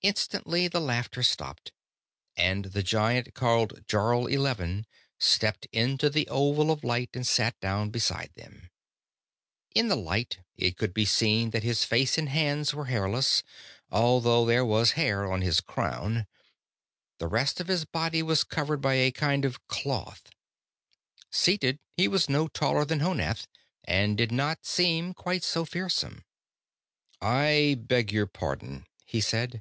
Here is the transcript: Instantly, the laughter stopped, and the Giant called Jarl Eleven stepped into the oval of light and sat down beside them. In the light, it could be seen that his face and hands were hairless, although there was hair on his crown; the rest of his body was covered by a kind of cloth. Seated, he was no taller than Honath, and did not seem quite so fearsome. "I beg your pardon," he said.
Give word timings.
Instantly, 0.00 0.68
the 0.68 0.80
laughter 0.80 1.24
stopped, 1.24 1.72
and 2.36 2.66
the 2.66 2.84
Giant 2.84 3.34
called 3.34 3.84
Jarl 3.88 4.28
Eleven 4.28 4.86
stepped 5.18 5.66
into 5.72 6.08
the 6.08 6.28
oval 6.28 6.70
of 6.70 6.84
light 6.84 7.10
and 7.14 7.26
sat 7.26 7.58
down 7.58 7.90
beside 7.90 8.30
them. 8.36 8.70
In 9.74 9.88
the 9.88 9.96
light, 9.96 10.38
it 10.54 10.76
could 10.76 10.94
be 10.94 11.04
seen 11.04 11.50
that 11.50 11.64
his 11.64 11.82
face 11.84 12.16
and 12.16 12.28
hands 12.28 12.72
were 12.72 12.84
hairless, 12.84 13.42
although 13.90 14.46
there 14.46 14.64
was 14.64 14.92
hair 14.92 15.28
on 15.28 15.40
his 15.42 15.60
crown; 15.60 16.28
the 17.18 17.26
rest 17.26 17.58
of 17.58 17.66
his 17.66 17.84
body 17.84 18.22
was 18.22 18.44
covered 18.44 18.80
by 18.80 18.94
a 18.94 19.10
kind 19.10 19.44
of 19.44 19.66
cloth. 19.66 20.30
Seated, 21.28 21.80
he 21.96 22.06
was 22.06 22.28
no 22.28 22.46
taller 22.46 22.84
than 22.84 23.00
Honath, 23.00 23.48
and 23.82 24.16
did 24.16 24.30
not 24.30 24.64
seem 24.64 25.12
quite 25.12 25.42
so 25.42 25.64
fearsome. 25.64 26.24
"I 27.20 27.76
beg 27.80 28.12
your 28.12 28.28
pardon," 28.28 28.86
he 29.04 29.20
said. 29.20 29.60